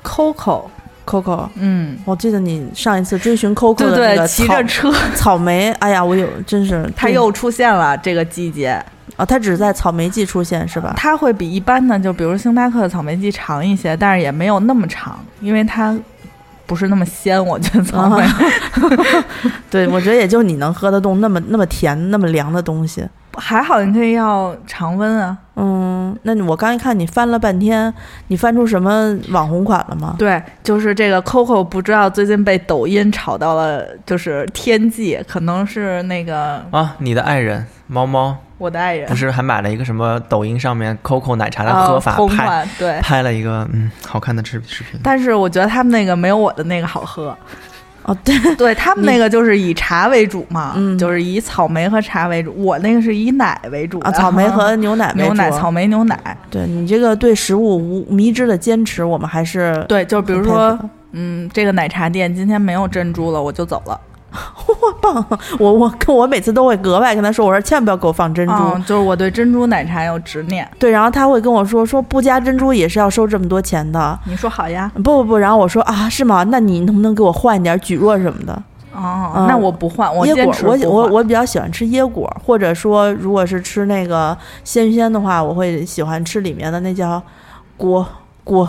[0.04, 0.66] COCO，
[1.08, 1.48] Coco。
[1.56, 8.84] 嗯，我记得你上一次追寻 Coco 的那个草骑着车， 草莓，哎呀，我有真是它又出现了这个季节，
[9.16, 10.94] 啊，它只是在草莓季出现是吧？
[10.98, 15.98] 它会比一般的，就比如星巴克的草莓季长一些，但是也没有那么长，因为它
[16.66, 18.24] 不是那么鲜，我觉得草莓。
[19.72, 23.08] 对，我觉得也就你能喝得动那么那么甜、那么凉的东西。
[23.38, 25.38] 还好你可以要常温啊。
[25.56, 27.92] 嗯，那我刚一看你翻了半天，
[28.28, 30.16] 你翻出什么网红款了吗？
[30.20, 36.96] 对，就是这个 Coco，不知道最近被抖音炒到了，就是天际，可能是那个啊！
[37.00, 43.00] 你的爱人猫猫我的爱人不是还买了一个什么抖音上面 COCO 奶茶的啊喝法拍对。
[43.02, 45.00] 拍了一个嗯好看的视视频。
[45.04, 47.36] 但是我觉得他们那个没有我的那个好喝，
[48.08, 50.98] 哦，对， 对他们那个就是以茶为主嘛，嗯。
[50.98, 60.80] 就是以草莓和茶为主，我那个是以奶为主啊，草莓 和牛奶为牛奶，草莓牛奶，对你这个对食物无迷之的坚持，我们还是对，就比如说，
[61.12, 64.00] 嗯，这个奶茶店今天没有珍珠了，我就走了。
[65.02, 65.26] 棒。
[65.60, 68.54] 我我我每次都会格外跟他说，我说千万不要给我放珍珠。
[68.54, 70.70] 嗯，就是我对珍珠奶茶有执念。
[70.80, 74.18] 对，然后他会跟我说说不加珍珠也是要收这么多钱的。
[74.26, 74.92] 你说好呀？
[74.96, 76.44] 不不不，然后我说啊，是吗？
[76.50, 78.64] 那你能不能给我换一点蒟蒻什么的？
[78.94, 87.22] 哦，嗯那我不换，我椰果，坚持我我我比较喜欢吃椰果，或者说如果是吃那个鲜鲜的话，我会喜欢吃里面的那叫
[87.78, 88.04] 果
[88.44, 88.68] 果，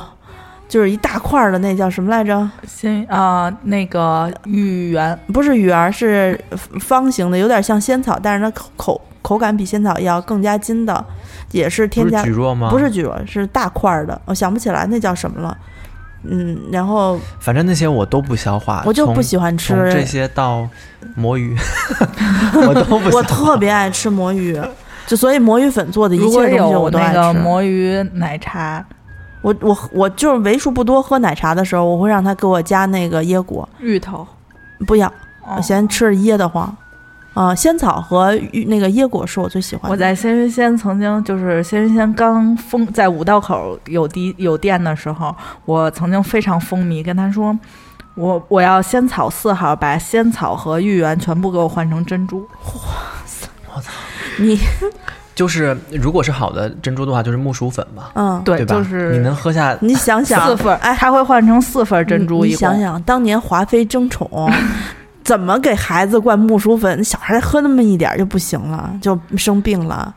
[0.69, 2.49] 就是一大块儿的那叫什么来着？
[2.67, 6.39] 仙啊、那个芋圆不是芋圆，是
[6.81, 11.05] 方形的，有点像仙草，但是它口口口感比仙草要更加筋的，
[11.53, 12.69] 也是不是添加蒟蒻吗？
[12.71, 15.57] 不是，蒟蒻，是大块儿的，我想不起来那叫什么了。
[16.25, 20.69] 嗯，然后反正那些我都不消化，我就不喜欢吃这些到
[21.15, 21.57] 魔芋，
[22.67, 22.97] 我都不。
[23.17, 24.61] 我特别爱吃魔芋，
[25.07, 27.15] 就所以魔芋粉做的一切东西我都爱吃。
[27.15, 28.85] 个魔芋奶茶、
[29.43, 34.27] 我我我就是为数不多喝奶茶的时候，我会让他给我加那个椰果，芋头，
[34.87, 35.09] 不要，
[35.43, 36.77] 哦我嫌吃着噎得慌。
[37.35, 39.91] 啊、仙草和芋那个椰果是我最喜欢的。
[39.91, 45.33] 我在鲜芋仙曾经就是鲜芋仙刚封在五道口有地有店的时候，
[45.65, 47.57] 我曾经非常风靡，跟他说。
[48.17, 52.41] 我我要仙草四号，把仙草和芋圆全部给我换成珍珠。
[52.65, 53.47] 哇塞！
[53.73, 53.93] 我操
[54.39, 54.59] 你
[55.39, 58.75] 就是如果是好的珍珠的话，就是木薯粉吧，嗯，对，吧？
[58.75, 62.57] 就是你能喝下你想想四份儿，哎，它会换成四份珍珠你一共。
[62.57, 64.29] 你想想，当年华妃争宠，
[65.23, 67.05] 怎么给孩子灌木薯粉？
[67.05, 70.13] 小孩喝那么一点儿就不行了，就生病了。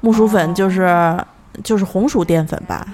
[0.00, 1.16] 木薯粉就是、
[1.62, 2.84] 就是红薯淀粉吧，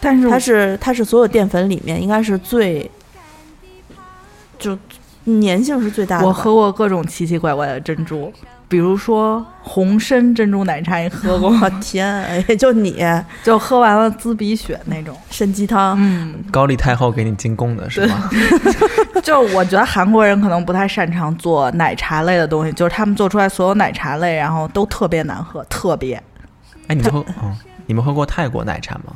[0.00, 2.90] 但是它是它是所有淀粉里面应该是最
[4.58, 4.74] 就
[5.26, 6.26] 粘性是最大的。
[6.26, 8.32] 我喝过各种奇奇怪怪的珍珠，
[8.68, 11.60] 比如说红参珍珠奶茶，你喝过吗？
[11.62, 13.04] 我天，哎，就你
[13.44, 15.16] 就喝完了滋鼻血那种。
[15.30, 18.28] 参鸡汤，嗯，高丽太后给你进贡的是吗？
[19.22, 26.20] 就我觉得韩国人可能不太擅长做奶茶类的东西，就是他们做出来所有奶茶类，然后都特别难喝，特别。
[26.88, 27.54] 哎，你们喝哦，
[27.86, 29.12] 你们喝过泰国奶茶吗？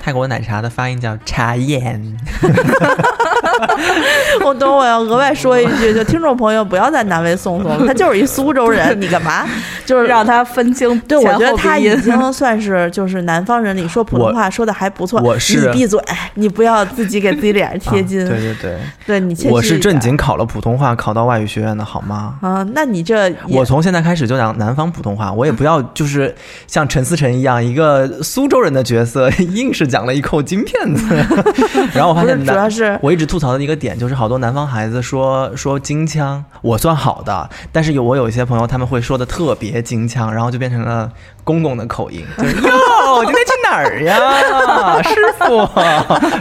[0.00, 2.00] 泰国奶茶的发音叫茶颜，
[4.44, 9.46] 我等我要额外说一句，就听众朋友不要再难为宋宋了，他就是一苏州人， 你干嘛？
[9.84, 15.20] 就是让他分清对，我觉得他已经算是就是南方人里说普通话说的还不错。
[15.20, 16.00] 我是你闭嘴，
[16.34, 18.22] 你不要自己给自己脸上贴金。
[18.24, 22.36] 啊对对对，对你我是正经考了普通话，考到外语学院的好吗？
[22.40, 26.34] 啊，那你这我从现在开始就讲南方普通话，我也不要就是
[26.66, 31.14] 像陈思诚一样一个苏州人的角色，硬是讲了一口京片子。
[31.92, 41.10] 然后我发现，主要是我一直吐槽一个点就是好多南方孩子说说京腔，我算好的，但是有我有一些朋友他们会说的特别京腔，然后就变成了
[41.44, 45.68] 公公的口音， 就是哟，今天去哪儿呀，师傅？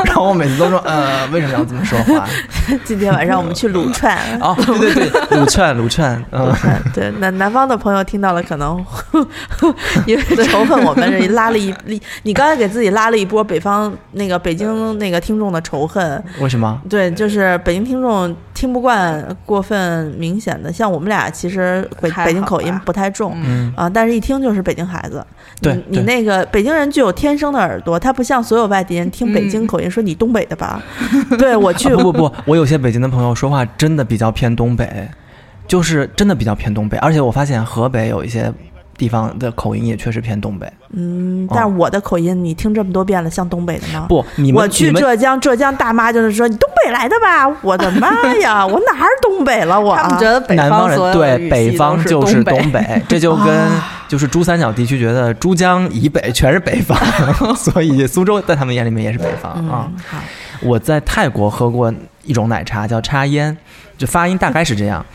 [0.06, 2.26] 然后我每次都说，呃，为什么要这么说话？
[2.86, 4.18] 今天晚上我们去撸串。
[4.40, 6.52] 哦，对对对，撸串撸串，嗯。
[6.94, 8.84] 对，南南方的朋友听到了，可能
[10.08, 16.80] 因为仇恨我们，这拉了一一，你刚才给自己拉了一波北方那个北京那个听众的仇恨，为什么？
[16.90, 23.34] 对，就是北京听众听不惯过分明显的，像我们俩其实北北京口音不太重。
[23.44, 25.26] 嗯，啊，但是一听就是北京孩子。
[25.62, 30.82] 对你你那个北京人具有天生的耳朵，他不像所有外地人听北京口音说你东北的吧？
[31.40, 35.08] 对我去，啊不不不，我有些北京的朋友说话真的比较偏东北，
[35.68, 38.52] 就是真的比较偏东北，而且我发现河北有一些
[38.98, 40.72] 地方的口音也确实偏东北。
[40.92, 44.06] 嗯，但是我的口音你听这么多遍了，像东北的吗？
[44.10, 47.48] 不，你们我去浙江，浙江大妈就是说你东北来的吧？
[47.62, 48.10] 我的妈
[48.42, 49.96] 呀，我哪儿东北了我？
[49.96, 53.46] 他们觉得北南方人对北方就是东东北，这就跟
[54.08, 56.98] 就是珠三角地区觉得珠江以北全是北方，
[57.56, 59.88] 所以苏州在他们眼里面也是北方啊。
[59.90, 60.18] 嗯，好，
[60.62, 63.56] 我在泰国喝过一种奶茶，叫插烟，
[63.98, 65.06] 就发音大概是这样。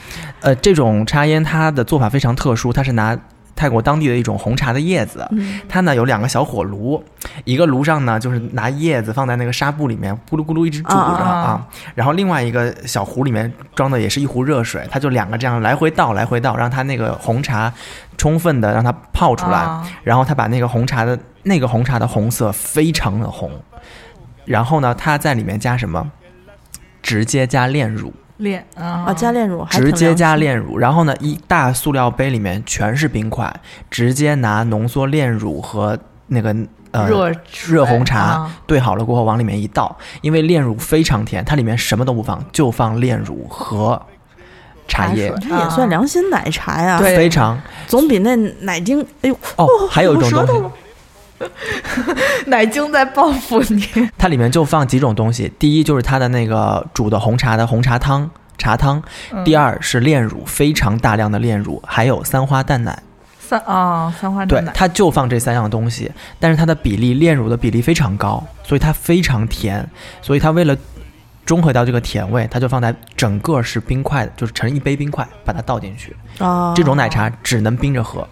[0.40, 3.16] 呃，这种插烟它的做法非常特殊，它是拿
[3.59, 5.61] 泰国当地的一种红茶的叶子，嗯。
[5.68, 7.03] 它呢有两个小火炉，
[7.44, 11.66] 一个炉上呢就是拿叶子放在那个纱布里面咕噜咕噜一直煮着啊啊啊，
[11.97, 17.73] 然后另外一个小壶里面装的也是一壶热水，它就两个这样来回倒来回倒，让它那个红茶
[18.16, 19.85] 充分的让它泡出来，啊。
[20.05, 23.51] 然后它把那个红茶的那个红茶的红色非常的红，
[24.44, 26.11] 然后呢，它在里面加什么？
[27.01, 29.07] 直接加炼乳，炼啊。
[29.07, 33.55] 啊，加炼乳直接加炼乳，然后呢，一大塑料杯里面全是冰块，
[33.90, 35.96] 直接拿浓缩炼乳和
[36.27, 36.57] 那个
[36.90, 37.33] 呃热
[37.66, 38.51] 热红茶啊。
[38.66, 44.01] 兑好了过后往里面一倒，因为炼乳非常甜，它里面什么都不放，就放炼乳和
[44.88, 50.64] 茶叶茶，这也算良心奶茶呀，对非常总比那奶精，哎呦，哦，还有一种东西。
[52.46, 53.87] 奶精在报复你。
[54.16, 63.03] 它里面就放几种东西，第一就是它的那个煮的红茶的红茶汤茶汤，嗯第二是炼乳，非常大量的炼乳，还有三花淡奶。
[63.40, 69.88] 三啊，三花淡，奶，它就放这三样东西，但是它的比例炼乳的比例非常高，所以它非常甜，
[70.20, 70.77] 所以它为了
[71.46, 76.14] 中和掉这个甜味，它就放在整个是冰块的，就是盛一杯冰块，把它倒进去。
[76.41, 78.28] 哦，这种奶茶只能冰着喝，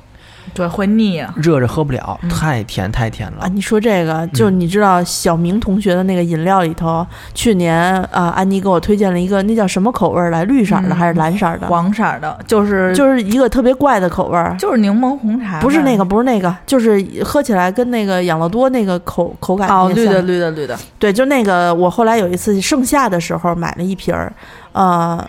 [0.55, 1.33] 对，会腻啊。
[1.37, 3.49] 热着喝不了，嗯太甜太甜了啊，。
[3.49, 7.77] 你说这个，就你知道小明同学的那个饮料里头，去年
[8.13, 10.45] 啊，安妮给我推荐了一个，那叫什么口味儿来？
[10.45, 11.67] 绿色儿的嗯还是蓝色儿的？
[11.67, 14.57] 黄色儿的，就是就是一个特别怪的口味儿。
[14.59, 24.33] 就是柠檬红茶，不是那个，不是那个，就是喝起来跟那个养乐多那个口口感哦，绿的绿的绿的，对，就那个，我后来有一次盛夏的时候买了一瓶儿，
[24.73, 25.23] 呃，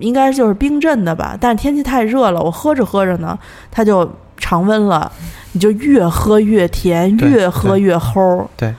[0.00, 3.38] 应该就是冰镇的吧，但是天气太热了，我喝着喝着呢，
[3.70, 5.10] 它就常温了，
[5.52, 8.46] 你就越喝越甜，越喝越齁。
[8.56, 8.74] 对，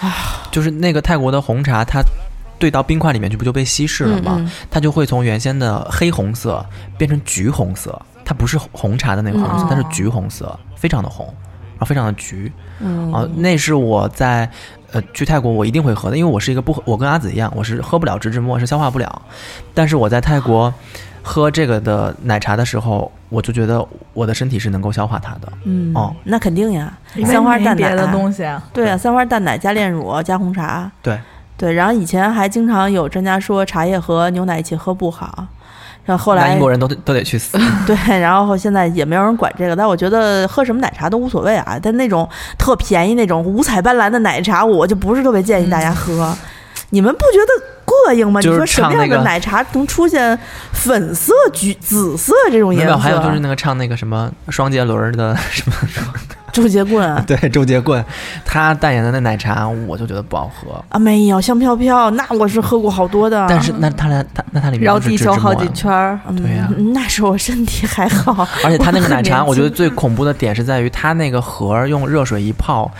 [0.00, 0.12] 啊
[0.50, 2.02] 就是那个泰国的红茶，它
[2.58, 4.36] 兑到冰块里面去，不就被稀释了吗？
[4.38, 6.64] 嗯它就会从原先的黑红色
[6.96, 14.48] 变成橘红色，它不是红茶的那个红色，嗯它是橘红色，非常的红，然后非常的橘嗯啊、那是我在
[14.92, 19.22] 呃去泰国我一定会喝的，因为我是一个不喝，我跟阿紫一样，我是喝不了植脂末，是消化不了。
[19.74, 20.72] 但是我在泰国
[21.22, 25.52] 喝这个的奶茶的时候，我就觉得我的身体是能够消化它的。
[25.64, 28.62] 嗯，哦那肯定呀，三花淡没别的奶，东西啊。
[28.72, 31.18] 对啊，三花淡奶加炼乳加红茶，对
[31.56, 35.46] 对，然后以前还经常有专家说茶叶和牛奶一起喝不好。
[36.04, 37.58] 然后后来英国人都得都得去死。
[37.84, 41.76] 对，然后现在也没有人管这个，但我觉得喝什么奶茶都无所谓啊。
[41.82, 46.32] 但那种特便宜那种五彩斑斓的奶茶，我就不是特别建议大家喝。
[46.90, 47.75] 你们不觉得
[48.08, 48.40] 膈应吗？
[48.40, 50.38] 就是你说什么样的奶茶能出现
[50.72, 52.96] 粉色、橘、紫色这种颜色？
[52.96, 55.74] 还有就是那个唱那个什么双节轮的 什么，
[56.52, 58.02] 周杰棍啊 对，周杰棍，
[58.44, 60.82] 他代言的那奶茶，我就觉得不好喝。
[60.88, 63.46] 啊，没有香飘飘，那我是喝过好多的。
[63.48, 72.90] 但是那他俩它那他里面绕地球好几圈对呀那时候我身体还好，而且他那个奶茶，我觉得最恐怖的点是在于他那个盒用热水一泡，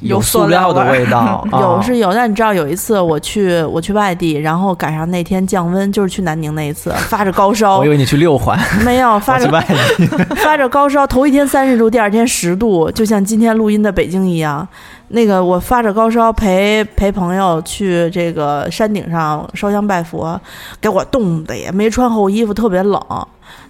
[0.00, 1.46] 有塑塑料料的味道。
[1.52, 9.50] 有啊是有，但你知道有一次我去我去外地，然后赶上那天降温，就是去南宁那一次，发着高烧我以，为你去六环，没有发着。
[10.36, 14.66] 发着高烧，头一天三十度，第二天十度，就像今天录音的北京一样。
[15.08, 20.40] 那个我发着高烧陪陪朋友去这个山顶上烧香拜佛，
[20.80, 23.00] 给我冻的也没穿厚衣服，特别冷。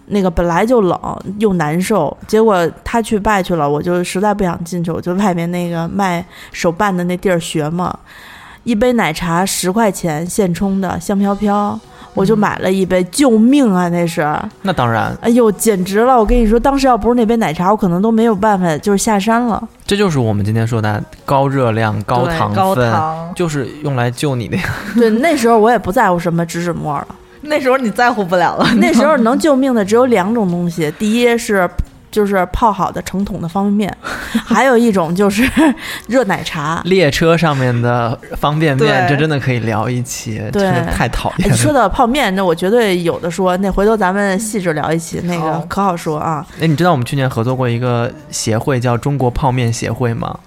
[0.06, 7.96] 那个本来就冷又难受，结果他去拜去了，我就实在不想进去，我就外面那个卖手办的那地儿学嘛，
[8.64, 11.78] 一杯奶茶十块钱现冲的香飘飘，
[12.14, 14.24] 我就买了一杯，救命啊那是！
[14.62, 16.16] 那当然，哎呦，简直了！
[16.16, 19.60] 我跟你说，当时要不是那杯奶茶，我可能都没有办法，就是下山了。
[19.84, 23.32] 这就是我们今天说的高热量、高对糖高，糖。
[23.34, 24.62] 就是用来救你的呀。
[24.94, 27.06] 对，那时候我也不在乎什么脂脂沫了，
[27.48, 31.68] 那时候你在乎不了了， 那时候能救命的只有两种东西，第一是
[32.10, 33.98] 就是泡好的成桶的方便面，
[34.46, 35.42] 还有一种就是
[36.06, 36.80] 热奶茶。
[36.84, 41.80] 列车上面的方便面，这真的可以聊一期，对真的太讨厌哎，说了。
[41.80, 43.56] 到泡面，那我绝对有的说。
[43.56, 46.46] 那回头咱们细致聊一期，那个可好说啊。
[46.60, 50.38] 哎，你知道我们去年合作过一个协会，叫中国泡面协会吗？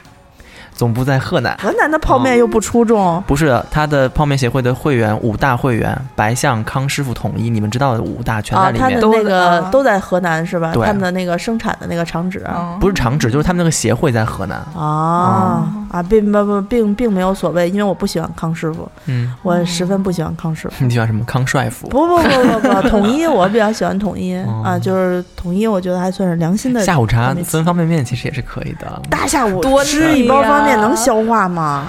[0.77, 1.57] 总部在河南。
[1.61, 8.89] 河南的泡面又不出众，不是，他的泡面协会的会员五大会员，白象、康师傅统一，你们知道的五大全在啊，里面。
[8.89, 10.71] 他的那个都都在河南是吧？
[10.73, 12.45] 他们的那个生产的那个厂址。
[12.55, 14.57] 嗯不是厂址，就是他们那个协会在河南。
[14.75, 20.75] 啊啊，并不不并并没有所谓，因为我不喜欢康师傅，嗯，我十分不喜欢康师傅。
[20.85, 21.23] 你喜欢什么？
[21.25, 21.87] 康帅傅。
[21.87, 26.83] 不不不不不， 统一我比较喜欢统一哦啊，就是统一，我觉得还算是良心的。
[26.83, 29.01] 下午茶分方便面其实也是可以的。
[29.09, 31.85] 大下午多吃一包方便面能消化吗？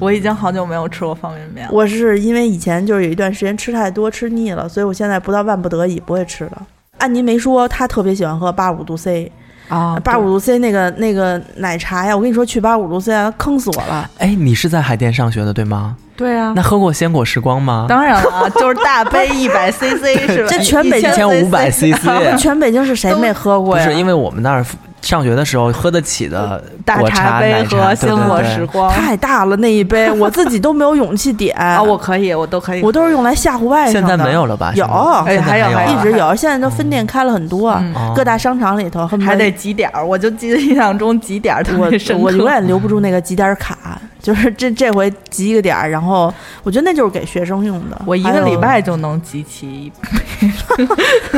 [0.00, 1.70] 我已经好久没有吃过方便面了。
[1.72, 6.62] 我是因为以前就是有一段时间吃太多吃腻了，所以我现在不到万不得已不会吃了。
[6.98, 9.30] 安妮没说她特别喜欢喝八五度 C，
[9.68, 14.10] 啊八五度 C 那个那个奶茶呀，我跟你说去八五度 C 啊，坑死我了。
[14.18, 15.96] 哎，你是在海淀上学的对吗？
[16.16, 17.86] 对啊那，喝过鲜果时光吗？
[17.88, 20.48] 当然了， 就是大杯一百 CC 是吧？
[20.50, 22.00] 这全北京1500 CC
[22.40, 23.84] 全北京是谁没喝过呀？
[23.84, 24.64] 不是，因为我们那儿
[25.02, 32.82] 上学的时候喝得起的大茶、杯和鲜果时对光太大了那一杯，我自己都没有勇气点 啊，我可以，我都可以。
[32.82, 33.92] 我都是用来吓唬外甥的。
[33.92, 34.72] 现在没有了吧？
[34.74, 34.84] 有
[35.26, 35.68] 现在哎还有
[35.98, 37.80] 一直有，现在都分店开了很多，
[38.14, 42.24] 各大商场里头恨不得还得几点儿，我就记得印象中几点儿特我别深刻。
[42.24, 46.32] 我永远留不住那个集点卡，就是这这回集一个点儿，然后
[46.64, 48.00] 我觉得那就是给学生用的。
[48.04, 49.92] 我一个礼拜就能集齐一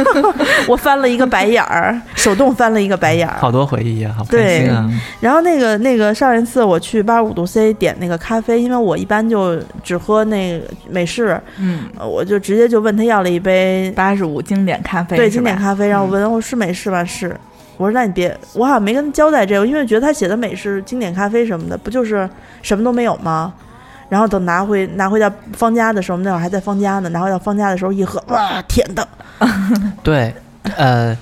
[0.66, 3.36] 我翻了一个白眼儿，手动翻了一个白眼儿。
[3.38, 4.88] 好多回忆啊，好开对心啊！
[5.20, 17.04] 然后那个那个上一次我去八十五度 C 点那个咖啡，因为我一般就只喝那个美式，嗯呃我就直接就问他要了一杯八十五经典咖啡，对经典咖啡，然后我问我是美式吗？
[17.04, 17.34] 是。
[17.76, 22.28] 我说那你别，我好像没跟他交代这个，因为觉得他写的美式经典咖啡什么的，不就是
[22.60, 23.52] 什么都没有吗？
[24.08, 29.06] 然后等拿回拿回到方家的时候，那会儿还在方家呢，拿回到方家的时候一喝，哇，甜的，
[30.02, 30.34] 对，
[30.76, 31.16] 呃，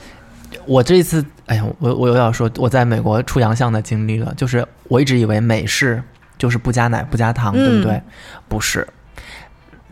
[0.67, 6.03] 我这一次哎呀，我我又要说我在美国出洋相的经历了，就是我一直以为美式
[6.39, 8.01] 就是不加奶不加糖，对不对？
[8.49, 8.87] 不是，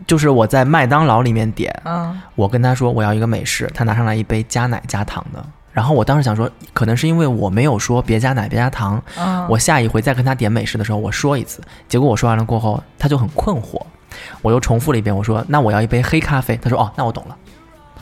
[0.07, 5.45] 就是我在麦当劳里面点，嗯，我跟他说我要一个美式，他拿上来一杯加奶加糖的。
[5.75, 11.61] 然后我当时想说，可能是因为我没有说别加奶别加糖，嗯我下一回再跟他点美式的时候，我说一次。
[11.89, 13.81] 结果我说完了过后，他就很困惑，
[14.41, 16.57] 我又重复了一遍，我说那我要一杯黑咖啡。
[16.63, 17.35] 他说哦，那我懂了。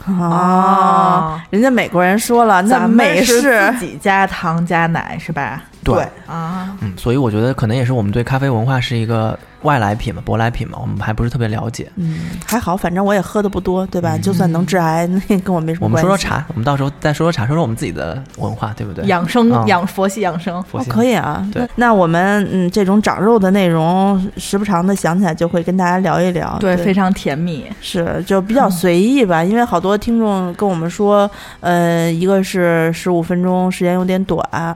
[0.06, 5.64] 哦，人家美国人说了，那咱美式自己加糖加奶是吧？
[5.84, 11.90] 对啊，嗯，所以我觉得可能也是我们对咖啡文化是一个外来品嘛，舶来品嘛，我们还不是特别了解。
[11.96, 14.16] 嗯，还好，反正我也喝的不多，对吧？
[14.16, 16.08] 嗯就算能致癌，那也跟我没什么我们关系。
[16.08, 19.06] 说说茶，我们到时候再说说茶，说说我们自己的文化，对不对？
[19.06, 21.46] 养生嗯养佛系养生，哦佛系，可以啊。
[21.52, 26.58] 对那那我们嗯，这种长肉的内容，时不常的想起来就会跟大家聊一聊。
[26.60, 27.66] 对，非常甜蜜。
[27.82, 31.30] 是就比较随意吧，因为好多听众跟我们说，
[31.60, 34.76] 呃，一个是十五分钟时间有点短啊、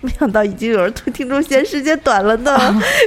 [0.00, 2.56] 没想到已经有人对听众嫌时间短了呢，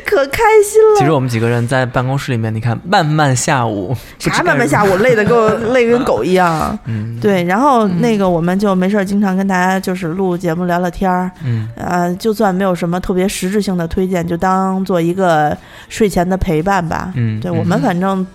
[0.05, 0.99] 可开心了。
[0.99, 6.77] 其实我们几个人在办公室里面，你看漫漫下午，啥慢慢下午累得跟我 累跟狗一样。
[6.85, 17.11] 嗯，对，然后嗯那个我们就没事儿，经常跟大家就是录节目聊聊天儿，嗯，呃，就算没有什么特别实质性的推荐，就当做一个睡前的陪伴吧。
[17.15, 18.25] 嗯嗯对我们反正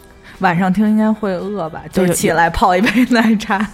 [0.41, 1.83] 晚上听应该会饿吧？
[1.93, 3.67] 就起来泡一杯 奶茶。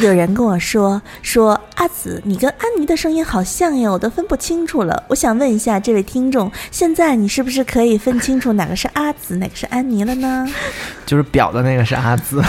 [0.00, 5.02] 有人跟我说说阿紫，你跟安妮的声音好像呀，我都分不清楚了。
[5.08, 10.46] 我想问一下这位听众，现在你是不是可以分清楚哪个是阿紫，哪个是安妮了呢？
[11.06, 12.42] 就是表的那个是阿紫，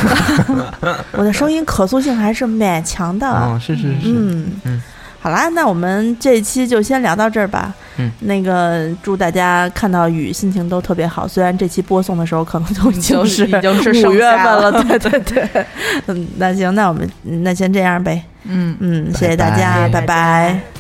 [1.14, 3.28] 我的声音可塑性还是蛮强的。
[3.28, 4.82] 嗯，是是是，嗯嗯
[5.22, 7.74] 好啦，那我们这一期就先聊到这儿吧。
[7.98, 11.28] 嗯，那个祝大家看到雨心情都特别好。
[11.28, 15.66] 虽然这期播送的时候可能都已经是已经是五月份了，了对对对。
[16.08, 18.24] 嗯，那行，那我们那先这样呗。
[18.46, 18.76] 嗯。
[18.80, 20.79] 嗯，谢谢大家，拜拜拜拜